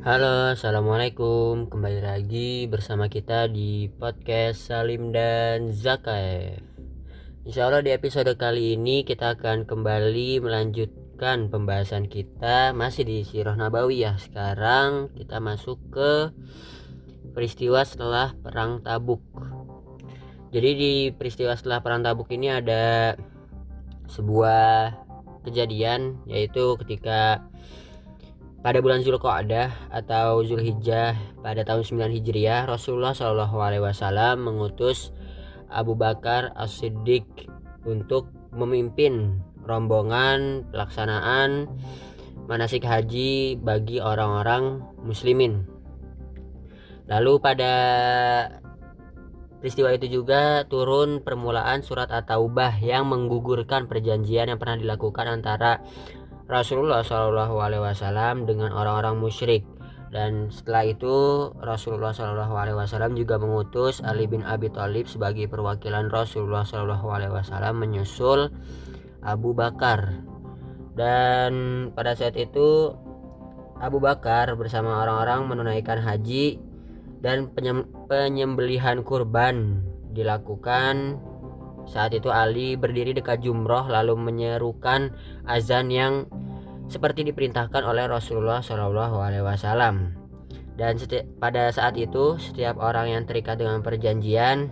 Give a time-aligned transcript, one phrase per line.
[0.00, 1.68] Halo, assalamualaikum.
[1.68, 6.64] Kembali lagi bersama kita di podcast Salim dan Zakaev.
[7.44, 13.52] Insya Allah di episode kali ini kita akan kembali melanjutkan pembahasan kita masih di Sirah
[13.60, 14.16] Nabawiyah.
[14.16, 16.32] Sekarang kita masuk ke
[17.36, 19.20] peristiwa setelah Perang Tabuk.
[20.48, 23.20] Jadi di peristiwa setelah Perang Tabuk ini ada
[24.08, 24.96] sebuah
[25.44, 27.44] kejadian yaitu ketika
[28.60, 35.16] pada bulan Zulqa'dah atau Zulhijjah pada tahun 9 Hijriah Rasulullah Shallallahu alaihi wasallam mengutus
[35.72, 37.24] Abu Bakar As-Siddiq
[37.88, 41.72] untuk memimpin rombongan pelaksanaan
[42.44, 45.64] manasik haji bagi orang-orang muslimin.
[47.08, 47.74] Lalu pada
[49.62, 55.80] peristiwa itu juga turun permulaan surat At-Taubah yang menggugurkan perjanjian yang pernah dilakukan antara
[56.50, 59.62] Rasulullah Shallallahu Alaihi Wasallam dengan orang-orang musyrik.
[60.10, 61.14] Dan setelah itu
[61.62, 67.30] Rasulullah Shallallahu Alaihi Wasallam juga mengutus Ali bin Abi Thalib sebagai perwakilan Rasulullah Shallallahu Alaihi
[67.30, 68.50] Wasallam menyusul
[69.22, 70.26] Abu Bakar.
[70.98, 71.52] Dan
[71.94, 72.98] pada saat itu
[73.78, 76.58] Abu Bakar bersama orang-orang menunaikan haji
[77.22, 77.54] dan
[78.10, 81.22] penyembelihan kurban dilakukan
[81.90, 85.10] saat itu Ali berdiri dekat jumroh lalu menyerukan
[85.42, 86.30] azan yang
[86.86, 90.14] seperti diperintahkan oleh Rasulullah Shallallahu Alaihi Wasallam.
[90.78, 90.96] Dan
[91.42, 94.70] pada saat itu setiap orang yang terikat dengan perjanjian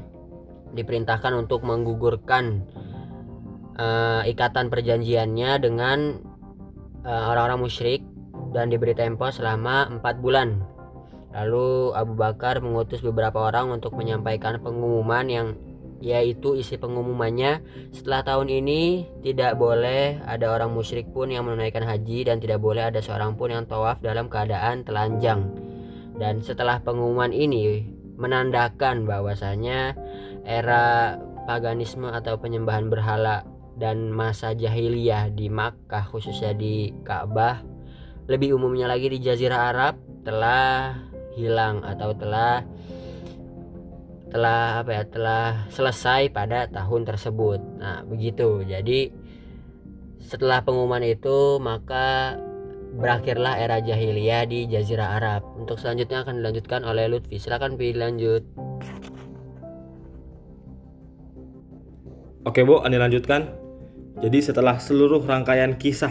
[0.72, 2.64] diperintahkan untuk menggugurkan
[3.76, 6.22] uh, ikatan perjanjiannya dengan
[7.02, 8.00] uh, orang-orang musyrik
[8.54, 10.62] dan diberi tempo selama empat bulan.
[11.34, 15.46] Lalu Abu Bakar mengutus beberapa orang untuk menyampaikan pengumuman yang
[15.98, 17.62] yaitu isi pengumumannya.
[17.90, 22.86] Setelah tahun ini tidak boleh ada orang musyrik pun yang menunaikan haji dan tidak boleh
[22.86, 25.50] ada seorang pun yang tawaf dalam keadaan telanjang.
[26.18, 27.86] Dan setelah pengumuman ini
[28.18, 29.94] menandakan bahwasanya
[30.42, 33.46] era paganisme atau penyembahan berhala
[33.78, 37.62] dan masa jahiliyah di Makkah khususnya di Ka'bah
[38.26, 39.94] lebih umumnya lagi di Jazirah Arab
[40.26, 40.98] telah
[41.38, 42.66] hilang atau telah
[44.28, 47.60] telah apa ya telah selesai pada tahun tersebut.
[47.80, 48.60] Nah, begitu.
[48.64, 49.08] Jadi
[50.20, 52.36] setelah pengumuman itu maka
[52.92, 55.42] berakhirlah era jahiliyah di Jazirah Arab.
[55.56, 57.40] Untuk selanjutnya akan dilanjutkan oleh Lutfi.
[57.40, 58.44] Silakan pilih lanjut.
[62.44, 63.48] Oke Bu, ini lanjutkan.
[64.18, 66.10] Jadi setelah seluruh rangkaian kisah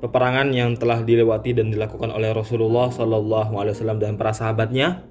[0.00, 5.04] peperangan yang telah dilewati dan dilakukan oleh Rasulullah Wasallam dan para sahabatnya,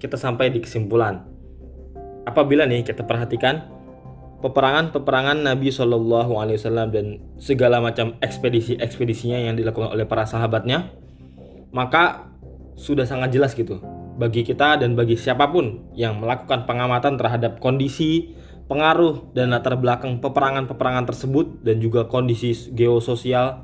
[0.00, 1.31] kita sampai di kesimpulan
[2.26, 3.66] apabila nih kita perhatikan
[4.42, 7.06] peperangan-peperangan Nabi Shallallahu Alaihi Wasallam dan
[7.38, 10.90] segala macam ekspedisi-ekspedisinya yang dilakukan oleh para sahabatnya,
[11.70, 12.26] maka
[12.74, 13.78] sudah sangat jelas gitu
[14.18, 18.34] bagi kita dan bagi siapa pun yang melakukan pengamatan terhadap kondisi,
[18.66, 23.62] pengaruh dan latar belakang peperangan-peperangan tersebut dan juga kondisi geososial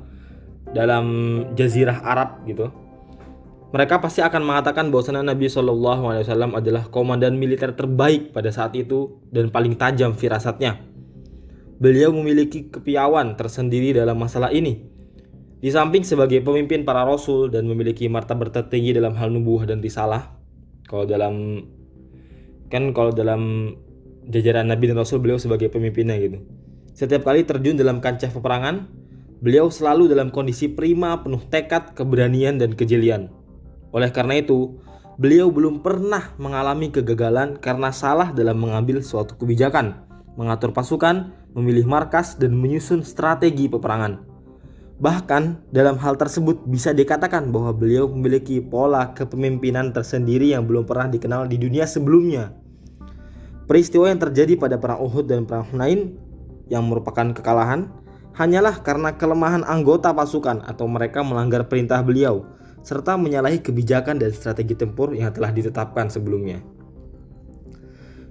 [0.71, 1.05] dalam
[1.53, 2.69] jazirah Arab gitu
[3.69, 8.73] mereka pasti akan mengatakan bahwa Nabi Shallallahu Alaihi Wasallam adalah komandan militer terbaik pada saat
[8.73, 10.81] itu dan paling tajam firasatnya.
[11.77, 14.89] Beliau memiliki kepiawan tersendiri dalam masalah ini.
[15.59, 20.33] Di samping sebagai pemimpin para rasul dan memiliki martabat tertinggi dalam hal nubuah dan risalah,
[20.87, 21.61] kalau dalam
[22.73, 23.73] kan kalau dalam
[24.29, 26.41] jajaran Nabi dan Rasul beliau sebagai pemimpinnya gitu.
[26.93, 28.87] Setiap kali terjun dalam kancah peperangan,
[29.41, 33.38] beliau selalu dalam kondisi prima penuh tekad, keberanian dan kejelian.
[33.89, 34.77] Oleh karena itu,
[35.17, 40.05] beliau belum pernah mengalami kegagalan karena salah dalam mengambil suatu kebijakan,
[40.37, 44.29] mengatur pasukan, memilih markas, dan menyusun strategi peperangan.
[44.99, 51.07] Bahkan dalam hal tersebut bisa dikatakan bahwa beliau memiliki pola kepemimpinan tersendiri yang belum pernah
[51.07, 52.51] dikenal di dunia sebelumnya.
[53.63, 56.19] Peristiwa yang terjadi pada perang Uhud dan perang Hunain
[56.67, 57.87] yang merupakan kekalahan
[58.35, 64.75] hanyalah karena kelemahan anggota pasukan atau mereka melanggar perintah beliau serta menyalahi kebijakan dan strategi
[64.75, 66.63] tempur yang telah ditetapkan sebelumnya.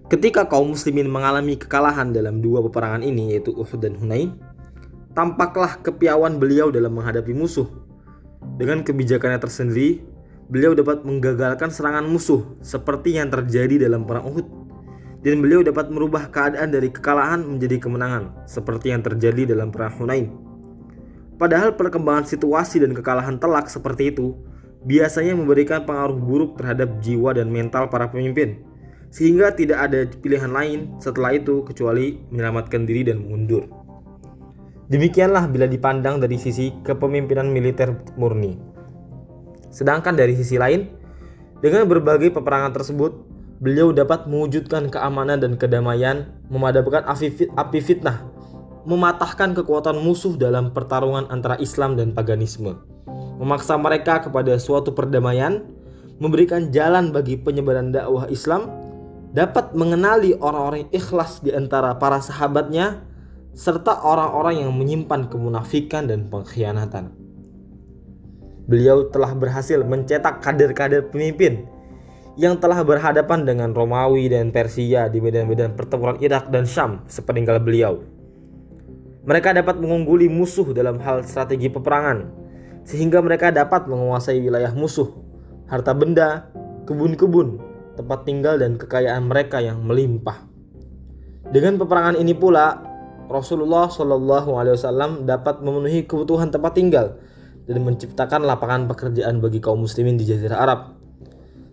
[0.09, 4.41] Ketika kaum muslimin mengalami kekalahan dalam dua peperangan ini yaitu Uhud dan Hunain,
[5.12, 7.69] tampaklah kepiawan beliau dalam menghadapi musuh.
[8.56, 10.00] Dengan kebijakannya tersendiri,
[10.49, 14.49] beliau dapat menggagalkan serangan musuh seperti yang terjadi dalam perang Uhud.
[15.21, 20.48] Dan beliau dapat merubah keadaan dari kekalahan menjadi kemenangan seperti yang terjadi dalam perang Hunain.
[21.38, 24.35] Padahal perkembangan situasi dan kekalahan telak seperti itu
[24.82, 28.62] biasanya memberikan pengaruh buruk terhadap jiwa dan mental para pemimpin,
[29.14, 33.70] sehingga tidak ada pilihan lain setelah itu kecuali menyelamatkan diri dan mundur.
[34.88, 38.56] Demikianlah bila dipandang dari sisi kepemimpinan militer murni.
[39.69, 40.88] Sedangkan dari sisi lain,
[41.61, 43.12] dengan berbagai peperangan tersebut,
[43.61, 48.25] beliau dapat mewujudkan keamanan dan kedamaian, memadamkan api fitnah,
[48.88, 52.81] mematahkan kekuatan musuh dalam pertarungan antara Islam dan paganisme,
[53.37, 55.61] memaksa mereka kepada suatu perdamaian,
[56.17, 58.73] memberikan jalan bagi penyebaran dakwah Islam,
[59.37, 63.05] dapat mengenali orang-orang ikhlas di antara para sahabatnya,
[63.52, 67.12] serta orang-orang yang menyimpan kemunafikan dan pengkhianatan.
[68.64, 71.69] Beliau telah berhasil mencetak kader-kader pemimpin
[72.40, 78.18] yang telah berhadapan dengan Romawi dan Persia di medan-medan pertempuran Irak dan Syam sepeninggal beliau.
[79.28, 82.32] Mereka dapat mengungguli musuh dalam hal strategi peperangan,
[82.88, 85.12] sehingga mereka dapat menguasai wilayah musuh,
[85.69, 86.48] harta benda,
[86.88, 87.60] kebun-kebun,
[88.00, 90.48] tempat tinggal dan kekayaan mereka yang melimpah.
[91.52, 92.80] Dengan peperangan ini pula,
[93.28, 97.20] Rasulullah Shallallahu Alaihi Wasallam dapat memenuhi kebutuhan tempat tinggal
[97.69, 100.80] dan menciptakan lapangan pekerjaan bagi kaum muslimin di Jazirah Arab.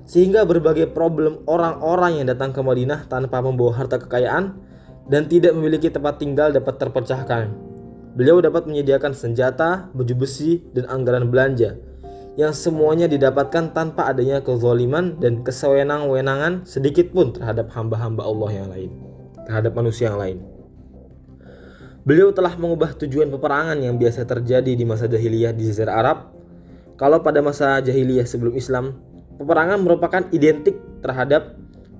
[0.04, 4.75] Sehingga berbagai problem orang-orang yang datang ke Madinah tanpa membawa harta kekayaan
[5.10, 7.54] dan tidak memiliki tempat tinggal dapat terpecahkan.
[8.16, 11.76] Beliau dapat menyediakan senjata, baju besi, dan anggaran belanja
[12.36, 18.92] yang semuanya didapatkan tanpa adanya kezaliman dan kesewenang-wenangan sedikit pun terhadap hamba-hamba Allah yang lain,
[19.48, 20.38] terhadap manusia yang lain.
[22.06, 26.18] Beliau telah mengubah tujuan peperangan yang biasa terjadi di masa jahiliyah di Jazirah Arab.
[27.00, 29.00] Kalau pada masa jahiliyah sebelum Islam,
[29.40, 31.56] peperangan merupakan identik terhadap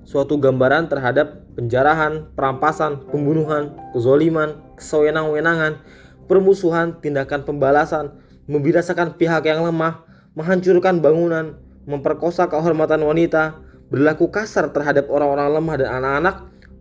[0.06, 5.82] suatu gambaran terhadap penjarahan, perampasan, pembunuhan, kezoliman, kesewenang-wenangan,
[6.30, 8.14] permusuhan, tindakan pembalasan,
[8.46, 10.06] membinasakan pihak yang lemah,
[10.38, 11.58] menghancurkan bangunan,
[11.90, 13.58] memperkosa kehormatan wanita,
[13.90, 16.36] berlaku kasar terhadap orang-orang lemah dan anak-anak,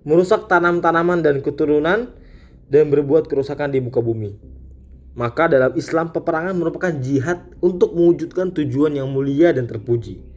[0.05, 2.13] merusak tanam-tanaman dan keturunan,
[2.69, 4.37] dan berbuat kerusakan di muka bumi.
[5.17, 10.34] Maka dalam Islam peperangan merupakan jihad untuk mewujudkan tujuan yang mulia dan terpuji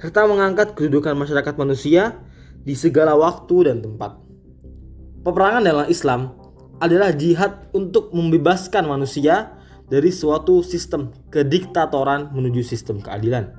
[0.00, 2.24] serta mengangkat kedudukan masyarakat manusia
[2.64, 4.16] di segala waktu dan tempat.
[5.20, 6.32] Peperangan dalam Islam
[6.80, 9.60] adalah jihad untuk membebaskan manusia
[9.92, 13.52] dari suatu sistem kediktatoran menuju sistem keadilan.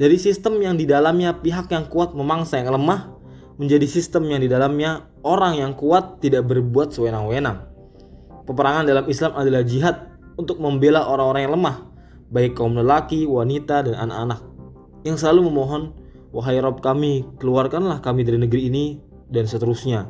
[0.00, 3.12] Dari sistem yang di dalamnya pihak yang kuat memangsa yang lemah
[3.60, 7.68] menjadi sistem yang di dalamnya orang yang kuat tidak berbuat sewenang-wenang.
[8.48, 11.76] Peperangan dalam Islam adalah jihad untuk membela orang-orang yang lemah,
[12.32, 14.40] baik kaum lelaki, wanita, dan anak-anak,
[15.02, 15.94] yang selalu memohon,
[16.32, 18.96] Wahai Rob kami, keluarkanlah kami dari negeri ini,
[19.28, 20.08] dan seterusnya.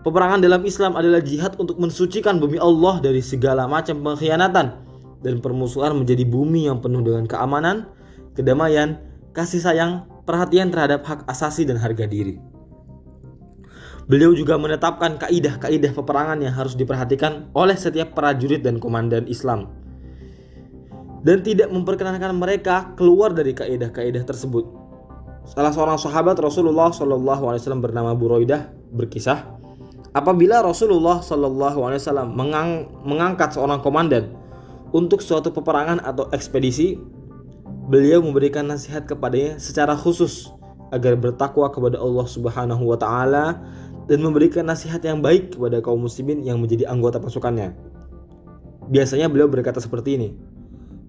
[0.00, 4.66] Peperangan dalam Islam adalah jihad untuk mensucikan bumi Allah dari segala macam pengkhianatan
[5.24, 7.88] dan permusuhan menjadi bumi yang penuh dengan keamanan,
[8.36, 9.00] kedamaian,
[9.32, 12.36] kasih sayang, perhatian terhadap hak asasi dan harga diri.
[14.04, 19.72] Beliau juga menetapkan kaidah-kaidah peperangan yang harus diperhatikan oleh setiap prajurit dan komandan Islam.
[21.24, 24.68] Dan tidak memperkenankan mereka keluar dari kaidah-kaidah tersebut.
[25.48, 29.44] Salah seorang sahabat Rasulullah SAW bernama Buraidah berkisah,
[30.12, 34.36] apabila Rasulullah SAW mengang mengangkat seorang komandan
[34.92, 37.00] untuk suatu peperangan atau ekspedisi,
[37.88, 40.48] beliau memberikan nasihat kepadanya secara khusus
[40.92, 43.60] agar bertakwa kepada Allah Subhanahu wa taala
[44.08, 47.72] dan memberikan nasihat yang baik kepada kaum muslimin yang menjadi anggota pasukannya.
[48.88, 50.28] Biasanya beliau berkata seperti ini,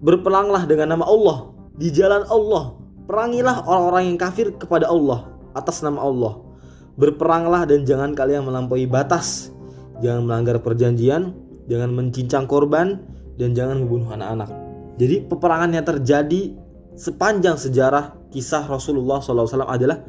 [0.00, 2.76] Berperanglah dengan nama Allah, di jalan Allah,
[3.08, 6.42] perangilah orang-orang yang kafir kepada Allah, atas nama Allah.
[6.96, 9.52] Berperanglah dan jangan kalian melampaui batas,
[10.04, 11.32] jangan melanggar perjanjian,
[11.68, 13.00] jangan mencincang korban,
[13.36, 14.48] dan jangan membunuh anak-anak.
[14.96, 16.56] Jadi peperangan yang terjadi
[16.96, 20.00] sepanjang sejarah kisah Rasulullah SAW adalah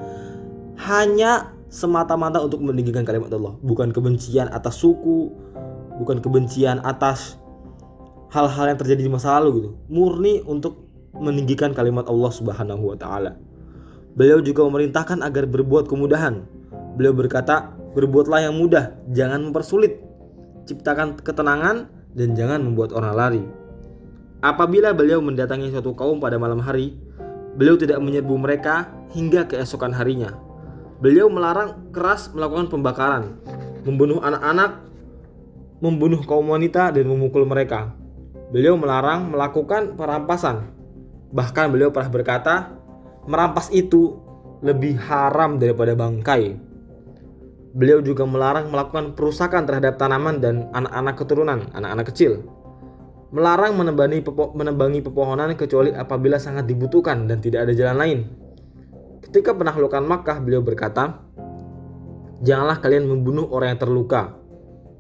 [0.88, 5.32] hanya semata-mata untuk meninggikan kalimat Allah, bukan kebencian atas suku,
[6.00, 7.36] bukan kebencian atas
[8.32, 9.70] hal-hal yang terjadi di masa lalu gitu.
[9.92, 13.40] Murni untuk meninggikan kalimat Allah Subhanahu wa taala.
[14.18, 16.46] Beliau juga memerintahkan agar berbuat kemudahan.
[16.98, 20.02] Beliau berkata, "Berbuatlah yang mudah, jangan mempersulit.
[20.66, 23.44] Ciptakan ketenangan dan jangan membuat orang lari."
[24.42, 26.98] Apabila beliau mendatangi suatu kaum pada malam hari,
[27.58, 30.34] beliau tidak menyerbu mereka hingga keesokan harinya,
[30.98, 33.38] Beliau melarang keras melakukan pembakaran,
[33.86, 34.82] membunuh anak-anak,
[35.78, 37.94] membunuh kaum wanita dan memukul mereka.
[38.48, 40.72] Beliau melarang melakukan perampasan.
[41.36, 42.56] Bahkan beliau pernah berkata,
[43.28, 44.16] merampas itu
[44.64, 46.56] lebih haram daripada bangkai.
[47.78, 52.48] Beliau juga melarang melakukan perusakan terhadap tanaman dan anak-anak keturunan, anak-anak kecil.
[53.36, 58.20] Melarang menebangi, pepo menebangi pepohonan kecuali apabila sangat dibutuhkan dan tidak ada jalan lain.
[59.28, 61.28] Ketika penaklukan Makkah, beliau berkata,
[62.38, 64.38] Janganlah kalian membunuh orang yang terluka,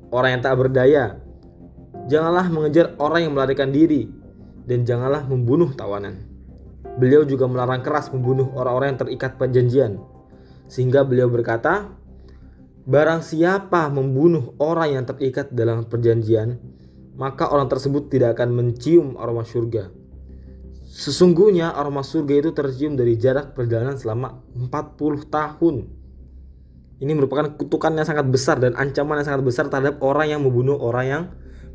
[0.09, 1.21] orang yang tak berdaya.
[2.07, 4.07] Janganlah mengejar orang yang melarikan diri,
[4.67, 6.23] dan janganlah membunuh tawanan.
[6.97, 9.99] Beliau juga melarang keras membunuh orang-orang yang terikat perjanjian.
[10.67, 11.93] Sehingga beliau berkata,
[12.87, 16.55] Barang siapa membunuh orang yang terikat dalam perjanjian,
[17.19, 19.91] maka orang tersebut tidak akan mencium aroma surga.
[20.87, 25.75] Sesungguhnya aroma surga itu tercium dari jarak perjalanan selama 40 tahun.
[27.03, 30.79] Ini merupakan kutukan yang sangat besar dan ancaman yang sangat besar terhadap orang yang membunuh
[30.79, 31.23] orang yang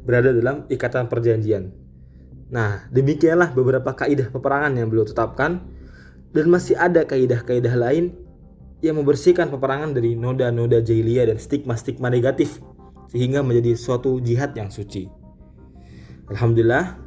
[0.02, 1.70] berada dalam ikatan perjanjian.
[2.52, 5.64] Nah, demikianlah beberapa kaidah peperangan yang beliau tetapkan
[6.36, 8.12] dan masih ada kaidah-kaidah lain
[8.84, 12.60] yang membersihkan peperangan dari noda-noda jahiliyah dan stigma-stigma negatif
[13.08, 15.06] sehingga menjadi suatu jihad yang suci.
[16.28, 16.98] Alhamdulillah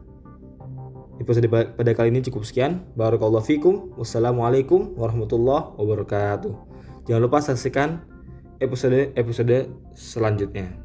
[1.20, 2.86] episode pada kali ini cukup sekian.
[2.94, 3.92] Barakallahu fikum.
[4.00, 6.54] Wassalamualaikum warahmatullahi wabarakatuh.
[7.10, 8.02] Jangan lupa saksikan
[8.62, 10.85] episode-episode selanjutnya.